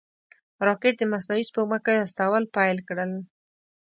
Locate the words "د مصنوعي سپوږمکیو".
0.99-2.03